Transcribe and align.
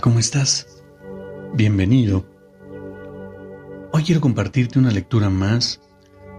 ¿Cómo 0.00 0.18
estás? 0.18 0.66
Bienvenido. 1.54 2.24
Hoy 3.92 4.04
quiero 4.04 4.20
compartirte 4.20 4.78
una 4.78 4.90
lectura 4.90 5.28
más 5.28 5.80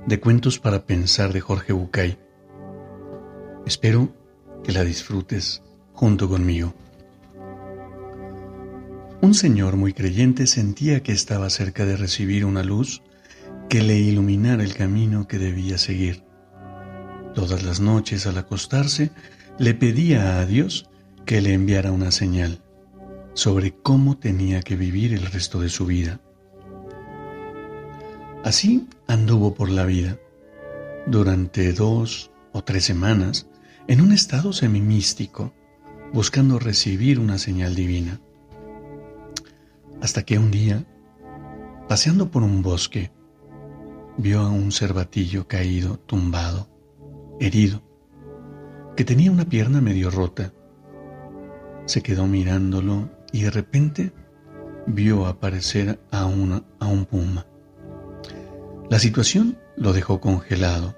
de 0.06 0.20
Cuentos 0.20 0.60
para 0.60 0.86
Pensar 0.86 1.34
de 1.34 1.42
Jorge 1.42 1.74
Bucay. 1.74 2.18
Espero 3.66 4.16
que 4.64 4.72
la 4.72 4.84
disfrutes 4.84 5.62
junto 5.94 6.30
conmigo. 6.30 6.74
Un 9.22 9.34
señor 9.34 9.76
muy 9.76 9.94
creyente 9.94 10.48
sentía 10.48 11.04
que 11.04 11.12
estaba 11.12 11.50
cerca 11.50 11.86
de 11.86 11.98
recibir 11.98 12.46
una 12.46 12.64
luz 12.64 13.02
que 13.68 13.82
le 13.82 13.98
iluminara 13.98 14.64
el 14.64 14.74
camino 14.74 15.28
que 15.28 15.38
debía 15.38 15.78
seguir. 15.78 16.24
Todas 17.36 17.64
las 17.64 17.80
noches 17.80 18.26
al 18.26 18.38
acostarse 18.38 19.12
le 19.58 19.74
pedía 19.74 20.40
a 20.40 20.46
Dios 20.46 20.90
que 21.26 21.42
le 21.42 21.54
enviara 21.54 21.92
una 21.92 22.12
señal 22.12 22.62
sobre 23.40 23.74
cómo 23.74 24.18
tenía 24.18 24.62
que 24.62 24.76
vivir 24.76 25.14
el 25.14 25.26
resto 25.26 25.62
de 25.62 25.70
su 25.70 25.86
vida. 25.86 26.20
Así 28.44 28.90
anduvo 29.08 29.54
por 29.54 29.70
la 29.70 29.86
vida 29.86 30.18
durante 31.08 31.72
dos 31.72 32.32
o 32.52 32.66
tres 32.66 32.84
semanas 32.84 33.48
en 33.88 34.02
un 34.02 34.12
estado 34.12 34.52
semimístico, 34.52 35.54
buscando 36.12 36.60
recibir 36.60 37.18
una 37.18 37.38
señal 37.38 37.76
divina. 37.76 38.20
Hasta 40.02 40.24
que 40.24 40.38
un 40.38 40.52
día, 40.52 40.86
paseando 41.88 42.32
por 42.32 42.44
un 42.44 42.62
bosque, 42.62 43.10
vio 44.18 44.42
a 44.42 44.50
un 44.50 44.74
cervatillo 44.74 45.48
caído, 45.48 45.98
tumbado, 45.98 46.68
herido, 47.40 47.84
que 48.98 49.06
tenía 49.06 49.32
una 49.32 49.46
pierna 49.46 49.80
medio 49.80 50.12
rota. 50.12 50.52
Se 51.86 52.02
quedó 52.02 52.28
mirándolo 52.28 53.18
y 53.32 53.44
de 53.44 53.52
repente 53.52 54.12
vio 54.88 55.26
aparecer 55.26 56.00
a, 56.12 56.26
una, 56.26 56.64
a 56.80 56.88
un 56.88 57.06
puma. 57.06 57.46
La 58.90 59.00
situación 59.00 59.58
lo 59.78 59.94
dejó 59.94 60.20
congelado. 60.20 60.96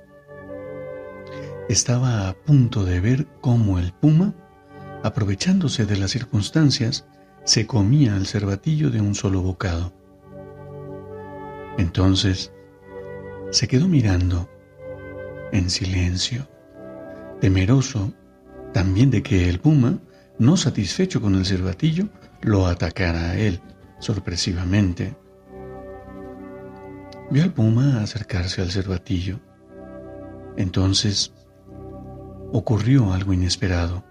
Estaba 1.67 2.29
a 2.29 2.33
punto 2.33 2.85
de 2.85 2.99
ver 2.99 3.27
cómo 3.41 3.79
el 3.79 3.93
puma, 3.93 4.33
aprovechándose 5.03 5.85
de 5.85 5.97
las 5.97 6.11
circunstancias, 6.11 7.05
se 7.43 7.67
comía 7.67 8.15
al 8.15 8.27
cervatillo 8.27 8.91
de 8.91 9.01
un 9.01 9.15
solo 9.15 9.41
bocado. 9.41 9.93
Entonces 11.77 12.51
se 13.51 13.67
quedó 13.67 13.87
mirando 13.87 14.49
en 15.51 15.69
silencio, 15.69 16.47
temeroso 17.41 18.13
también 18.73 19.11
de 19.11 19.21
que 19.21 19.49
el 19.49 19.59
puma, 19.59 19.99
no 20.39 20.55
satisfecho 20.57 21.21
con 21.21 21.35
el 21.35 21.45
cervatillo, 21.45 22.07
lo 22.41 22.67
atacara 22.67 23.31
a 23.31 23.37
él 23.37 23.61
sorpresivamente. 23.99 25.15
Vio 27.29 27.43
al 27.43 27.53
puma 27.53 28.01
acercarse 28.01 28.61
al 28.61 28.71
cervatillo. 28.71 29.39
Entonces 30.57 31.33
ocurrió 32.51 33.13
algo 33.13 33.33
inesperado. 33.33 34.03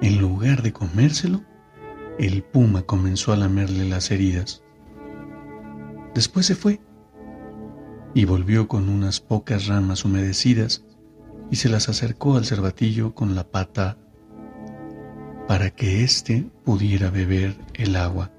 En 0.00 0.18
lugar 0.18 0.62
de 0.62 0.72
comérselo, 0.72 1.42
el 2.18 2.42
puma 2.42 2.82
comenzó 2.82 3.32
a 3.32 3.36
lamerle 3.36 3.88
las 3.88 4.10
heridas. 4.10 4.62
Después 6.14 6.46
se 6.46 6.54
fue 6.54 6.80
y 8.14 8.24
volvió 8.24 8.68
con 8.68 8.88
unas 8.88 9.20
pocas 9.20 9.66
ramas 9.66 10.04
humedecidas 10.04 10.84
y 11.50 11.56
se 11.56 11.68
las 11.68 11.88
acercó 11.88 12.36
al 12.36 12.46
cervatillo 12.46 13.14
con 13.14 13.34
la 13.34 13.50
pata 13.50 13.98
para 15.48 15.70
que 15.70 16.04
éste 16.04 16.44
pudiera 16.62 17.10
beber 17.10 17.56
el 17.72 17.96
agua. 17.96 18.30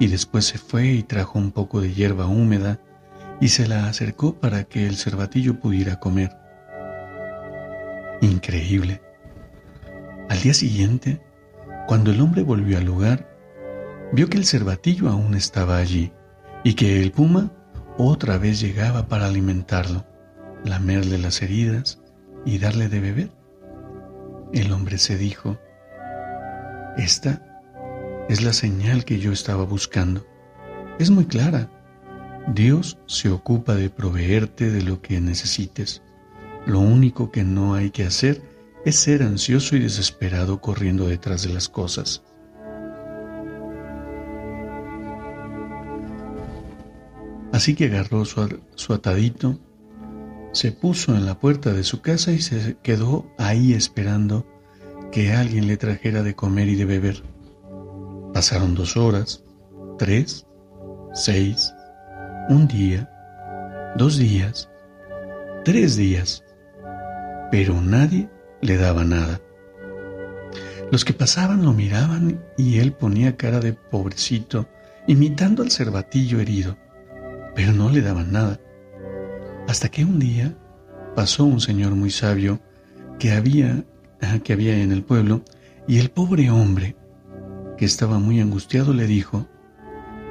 Y 0.00 0.06
después 0.06 0.46
se 0.46 0.56
fue 0.56 0.86
y 0.86 1.02
trajo 1.02 1.38
un 1.38 1.52
poco 1.52 1.82
de 1.82 1.92
hierba 1.92 2.26
húmeda 2.26 2.80
y 3.42 3.48
se 3.48 3.68
la 3.68 3.86
acercó 3.86 4.34
para 4.34 4.64
que 4.64 4.86
el 4.86 4.96
cervatillo 4.96 5.60
pudiera 5.60 6.00
comer. 6.00 6.34
Increíble. 8.22 9.02
Al 10.30 10.40
día 10.40 10.54
siguiente, 10.54 11.20
cuando 11.86 12.10
el 12.10 12.22
hombre 12.22 12.42
volvió 12.42 12.78
al 12.78 12.84
lugar, 12.84 13.28
vio 14.12 14.30
que 14.30 14.38
el 14.38 14.46
cervatillo 14.46 15.10
aún 15.10 15.34
estaba 15.34 15.76
allí 15.76 16.10
y 16.64 16.72
que 16.72 17.02
el 17.02 17.12
puma 17.12 17.52
otra 17.98 18.38
vez 18.38 18.60
llegaba 18.60 19.08
para 19.08 19.26
alimentarlo, 19.26 20.06
lamerle 20.64 21.18
las 21.18 21.42
heridas 21.42 22.00
y 22.46 22.58
darle 22.58 22.88
de 22.88 23.00
beber. 23.00 23.30
El 24.54 24.72
hombre 24.72 24.96
se 24.96 25.18
dijo, 25.18 25.58
esta 26.98 28.26
es 28.28 28.42
la 28.42 28.52
señal 28.52 29.04
que 29.04 29.18
yo 29.18 29.32
estaba 29.32 29.64
buscando. 29.64 30.26
Es 30.98 31.10
muy 31.10 31.26
clara. 31.26 31.70
Dios 32.54 32.98
se 33.06 33.30
ocupa 33.30 33.74
de 33.74 33.88
proveerte 33.88 34.70
de 34.70 34.82
lo 34.82 35.00
que 35.00 35.20
necesites. 35.20 36.02
Lo 36.66 36.80
único 36.80 37.30
que 37.30 37.44
no 37.44 37.74
hay 37.74 37.90
que 37.90 38.04
hacer 38.04 38.42
es 38.84 38.96
ser 38.96 39.22
ansioso 39.22 39.76
y 39.76 39.80
desesperado 39.80 40.60
corriendo 40.60 41.06
detrás 41.06 41.42
de 41.42 41.54
las 41.54 41.68
cosas. 41.68 42.22
Así 47.52 47.74
que 47.74 47.86
agarró 47.86 48.24
su, 48.24 48.92
atadito, 48.92 49.58
se 50.52 50.72
puso 50.72 51.14
en 51.14 51.26
la 51.26 51.38
puerta 51.38 51.72
de 51.72 51.84
su 51.84 52.00
casa 52.02 52.32
y 52.32 52.40
se 52.40 52.76
quedó 52.82 53.32
ahí 53.38 53.72
esperando 53.72 54.46
que 55.10 55.32
alguien 55.32 55.66
le 55.66 55.76
trajera 55.76 56.22
de 56.22 56.34
comer 56.34 56.68
y 56.68 56.76
de 56.76 56.84
beber. 56.84 57.22
Pasaron 58.32 58.74
dos 58.74 58.96
horas, 58.96 59.44
tres, 59.98 60.46
seis, 61.12 61.74
un 62.48 62.68
día, 62.68 63.10
dos 63.96 64.18
días, 64.18 64.70
tres 65.64 65.96
días, 65.96 66.44
pero 67.50 67.80
nadie 67.80 68.28
le 68.60 68.76
daba 68.76 69.04
nada. 69.04 69.40
Los 70.90 71.04
que 71.04 71.12
pasaban 71.12 71.64
lo 71.64 71.72
miraban 71.72 72.42
y 72.56 72.78
él 72.78 72.92
ponía 72.92 73.36
cara 73.36 73.60
de 73.60 73.74
pobrecito, 73.74 74.68
imitando 75.06 75.62
al 75.62 75.70
cervatillo 75.70 76.40
herido, 76.40 76.76
pero 77.54 77.72
no 77.72 77.90
le 77.90 78.00
daban 78.00 78.32
nada. 78.32 78.60
Hasta 79.66 79.90
que 79.90 80.04
un 80.04 80.18
día 80.18 80.56
pasó 81.14 81.44
un 81.44 81.60
señor 81.60 81.94
muy 81.94 82.10
sabio 82.10 82.60
que 83.18 83.32
había 83.32 83.84
que 84.42 84.52
había 84.52 84.82
en 84.82 84.92
el 84.92 85.02
pueblo, 85.02 85.42
y 85.86 85.98
el 85.98 86.10
pobre 86.10 86.50
hombre, 86.50 86.96
que 87.76 87.84
estaba 87.84 88.18
muy 88.18 88.40
angustiado, 88.40 88.92
le 88.92 89.06
dijo, 89.06 89.46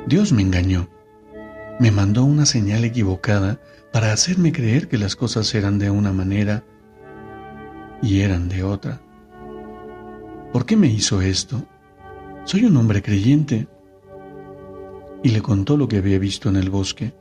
Dios 0.08 0.32
me 0.32 0.42
engañó, 0.42 0.90
me 1.80 1.92
mandó 1.92 2.24
una 2.24 2.46
señal 2.46 2.84
equivocada 2.86 3.60
para 3.92 4.12
hacerme 4.12 4.52
creer 4.52 4.88
que 4.88 4.98
las 4.98 5.16
cosas 5.16 5.54
eran 5.56 5.80
de 5.80 5.90
una 5.90 6.12
manera 6.12 6.64
y 8.02 8.22
eran 8.22 8.50
de 8.50 8.64
otra. 8.64 9.02
¿Por 10.52 10.66
qué 10.66 10.76
me 10.76 10.88
hizo 10.88 11.22
esto? 11.22 11.64
Soy 12.46 12.66
un 12.66 12.78
hombre 12.78 13.02
creyente. 13.02 13.68
Y 15.24 15.30
le 15.30 15.42
contó 15.42 15.78
lo 15.78 15.88
que 15.88 15.98
había 15.98 16.20
visto 16.20 16.48
en 16.50 16.56
el 16.56 16.70
bosque. 16.70 17.14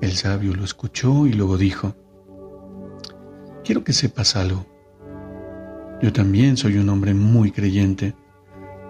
El 0.00 0.12
sabio 0.12 0.54
lo 0.54 0.64
escuchó 0.64 1.26
y 1.26 1.32
luego 1.32 1.56
dijo, 1.56 1.94
quiero 3.64 3.84
que 3.84 3.92
sepas 3.92 4.36
algo. 4.36 4.66
Yo 6.02 6.12
también 6.12 6.56
soy 6.56 6.76
un 6.76 6.88
hombre 6.90 7.14
muy 7.14 7.50
creyente. 7.50 8.14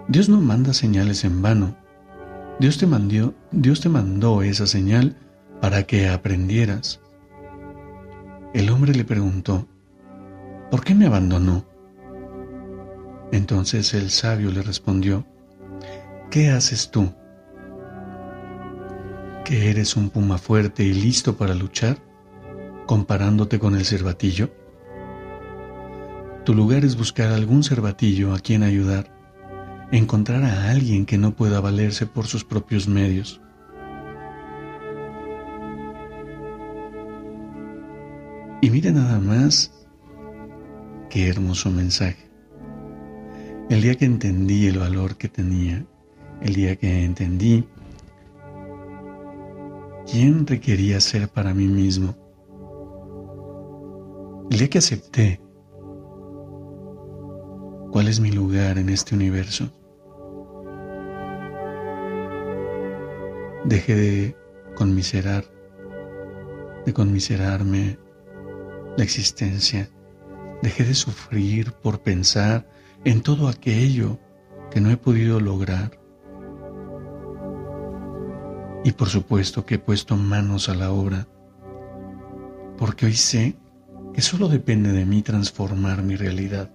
Dios 0.09 0.27
no 0.27 0.41
manda 0.41 0.73
señales 0.73 1.23
en 1.23 1.41
vano. 1.41 1.75
Dios 2.59 2.77
te 2.77 2.85
mandó, 2.85 3.33
Dios 3.51 3.79
te 3.81 3.87
mandó 3.87 4.41
esa 4.41 4.67
señal 4.67 5.15
para 5.61 5.83
que 5.83 6.09
aprendieras. 6.09 6.99
El 8.53 8.69
hombre 8.69 8.93
le 8.93 9.05
preguntó, 9.05 9.67
¿por 10.69 10.83
qué 10.83 10.95
me 10.95 11.05
abandonó? 11.05 11.65
Entonces 13.31 13.93
el 13.93 14.09
sabio 14.09 14.51
le 14.51 14.61
respondió, 14.61 15.25
¿qué 16.29 16.49
haces 16.49 16.91
tú? 16.91 17.13
¿Que 19.45 19.69
eres 19.69 19.95
un 19.95 20.09
puma 20.09 20.37
fuerte 20.37 20.83
y 20.83 20.93
listo 20.93 21.37
para 21.37 21.53
luchar, 21.53 21.97
comparándote 22.85 23.59
con 23.59 23.75
el 23.75 23.85
cervatillo? 23.85 24.49
Tu 26.47 26.55
lugar 26.55 26.85
es 26.85 26.97
buscar 26.97 27.33
algún 27.33 27.61
cervatillo 27.61 28.33
a 28.33 28.39
quien 28.39 28.63
ayudar, 28.63 29.11
encontrar 29.91 30.45
a 30.45 30.71
alguien 30.71 31.05
que 31.05 31.17
no 31.17 31.35
pueda 31.35 31.59
valerse 31.59 32.05
por 32.05 32.25
sus 32.25 32.45
propios 32.45 32.87
medios. 32.87 33.41
Y 38.61 38.69
mira 38.69 38.91
nada 38.91 39.19
más 39.19 39.73
qué 41.09 41.27
hermoso 41.27 41.69
mensaje. 41.69 42.31
El 43.69 43.81
día 43.81 43.95
que 43.95 44.05
entendí 44.05 44.67
el 44.67 44.79
valor 44.79 45.17
que 45.17 45.27
tenía, 45.27 45.85
el 46.39 46.53
día 46.53 46.77
que 46.77 47.03
entendí 47.03 47.65
quién 50.09 50.47
requería 50.47 51.01
ser 51.01 51.27
para 51.27 51.53
mí 51.53 51.67
mismo, 51.67 52.15
el 54.49 54.59
día 54.59 54.69
que 54.69 54.77
acepté 54.77 55.41
¿Cuál 57.91 58.09
es 58.09 58.19
mi 58.19 58.31
lugar 58.31 58.77
en 58.77 58.89
este 58.89 59.15
universo? 59.15 59.71
Dejé 63.63 63.95
de 63.95 64.37
conmiserar, 64.75 65.45
de 66.85 66.93
conmiserarme 66.93 67.97
la 68.97 69.03
existencia. 69.03 69.89
Dejé 70.61 70.83
de 70.83 70.95
sufrir 70.95 71.71
por 71.71 72.01
pensar 72.01 72.67
en 73.05 73.21
todo 73.21 73.47
aquello 73.47 74.19
que 74.71 74.81
no 74.81 74.91
he 74.91 74.97
podido 74.97 75.39
lograr. 75.39 75.99
Y 78.83 78.91
por 78.91 79.07
supuesto 79.07 79.65
que 79.65 79.75
he 79.75 79.79
puesto 79.79 80.17
manos 80.17 80.69
a 80.69 80.75
la 80.75 80.91
obra, 80.91 81.27
porque 82.77 83.05
hoy 83.05 83.13
sé 83.13 83.57
que 84.13 84.21
solo 84.21 84.49
depende 84.49 84.91
de 84.91 85.05
mí 85.05 85.21
transformar 85.21 86.03
mi 86.03 86.15
realidad. 86.15 86.71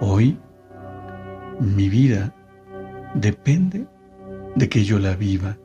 Hoy 0.00 0.38
mi 1.58 1.88
vida 1.88 2.34
depende 3.14 3.86
de 4.54 4.68
que 4.68 4.84
yo 4.84 4.98
la 4.98 5.16
viva 5.16 5.56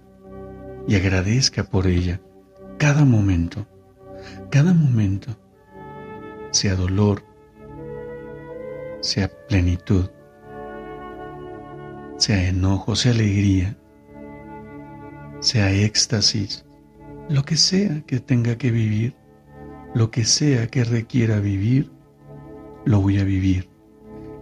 y 0.88 0.96
agradezca 0.96 1.66
por 1.66 1.86
ella 1.86 2.22
cada 2.78 3.04
momento, 3.04 3.68
cada 4.50 4.74
momento, 4.74 5.38
sea 6.52 6.76
dolor, 6.76 7.24
sea 9.02 9.30
plenitud, 9.50 10.10
sea 12.16 12.48
enojo, 12.48 12.96
sea 12.96 13.12
alegría, 13.12 13.78
sea 15.42 15.74
éxtasis, 15.74 16.64
lo 17.28 17.44
que 17.44 17.58
sea 17.58 18.02
que 18.08 18.22
tenga 18.22 18.58
que 18.58 18.72
vivir, 18.72 19.14
lo 19.94 20.10
que 20.10 20.24
sea 20.24 20.68
que 20.68 20.86
requiera 20.86 21.42
vivir, 21.42 21.92
lo 22.86 23.02
voy 23.02 23.20
a 23.20 23.26
vivir 23.26 23.71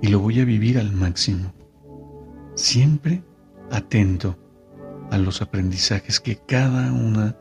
y 0.01 0.07
lo 0.07 0.19
voy 0.19 0.39
a 0.39 0.45
vivir 0.45 0.77
al 0.77 0.91
máximo, 0.91 1.53
siempre 2.55 3.23
atento 3.71 4.37
a 5.11 5.17
los 5.17 5.41
aprendizajes 5.41 6.19
que 6.19 6.37
cada 6.37 6.91
una 6.93 7.37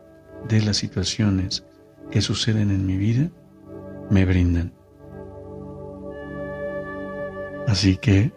de 0.49 0.63
las 0.63 0.79
situaciones 0.79 1.65
que 2.11 2.21
suceden 2.21 2.71
en 2.71 2.87
mi 2.87 2.97
vida 2.97 3.31
me 4.11 4.25
brindan. 4.25 4.73
Así 7.67 7.97
que, 7.97 8.33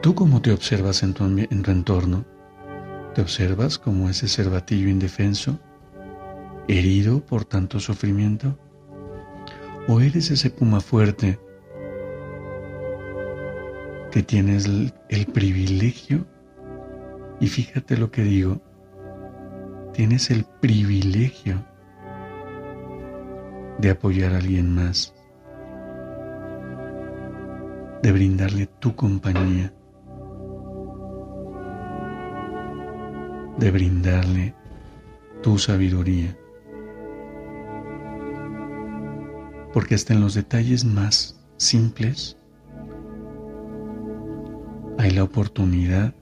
¿tú 0.00 0.14
cómo 0.14 0.40
te 0.40 0.52
observas 0.52 1.02
en 1.02 1.14
tu, 1.14 1.24
en 1.24 1.62
tu 1.62 1.70
entorno? 1.70 2.24
¿Te 3.14 3.22
observas 3.22 3.78
como 3.78 4.08
ese 4.08 4.28
cervatillo 4.28 4.88
indefenso, 4.88 5.58
herido 6.68 7.20
por 7.26 7.44
tanto 7.44 7.80
sufrimiento? 7.80 8.56
¿O 9.88 10.00
eres 10.00 10.30
ese 10.30 10.48
puma 10.48 10.80
fuerte 10.80 11.40
que 14.12 14.22
tienes 14.22 14.66
el, 15.08 15.26
privilegio, 15.26 16.26
y 17.40 17.46
fíjate 17.46 17.96
lo 17.96 18.10
que 18.10 18.22
digo, 18.22 18.60
tienes 19.94 20.30
el 20.30 20.44
privilegio 20.60 21.64
de 23.78 23.88
apoyar 23.88 24.34
a 24.34 24.36
alguien 24.36 24.74
más, 24.74 25.14
de 28.02 28.12
brindarle 28.12 28.66
tu 28.66 28.94
compañía, 28.94 29.72
de 33.56 33.70
brindarle 33.70 34.54
tu 35.42 35.56
sabiduría. 35.56 36.36
Porque 39.72 39.94
hasta 39.94 40.12
en 40.12 40.20
los 40.20 40.34
detalles 40.34 40.84
más 40.84 41.40
simples 41.56 42.36
hay 44.98 45.10
la 45.10 45.24
oportunidad 45.24 46.14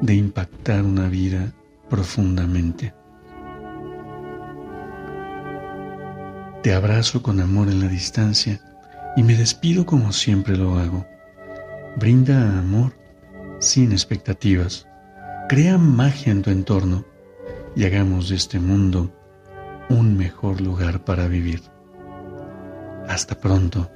de 0.00 0.14
impactar 0.14 0.82
una 0.82 1.08
vida 1.08 1.52
profundamente. 1.88 2.94
Te 6.62 6.74
abrazo 6.74 7.22
con 7.22 7.40
amor 7.40 7.68
en 7.68 7.80
la 7.80 7.88
distancia 7.88 8.60
y 9.16 9.22
me 9.22 9.36
despido 9.36 9.84
como 9.84 10.12
siempre 10.12 10.56
lo 10.56 10.78
hago. 10.78 11.06
Brinda 11.96 12.58
amor 12.58 12.94
sin 13.58 13.92
expectativas. 13.92 14.86
Crea 15.48 15.76
magia 15.78 16.32
en 16.32 16.42
tu 16.42 16.50
entorno 16.50 17.04
y 17.76 17.84
hagamos 17.84 18.28
de 18.28 18.36
este 18.36 18.58
mundo 18.58 19.12
un 19.88 20.16
mejor 20.16 20.60
lugar 20.60 21.04
para 21.04 21.26
vivir. 21.26 21.62
Hasta 23.08 23.38
pronto. 23.38 23.90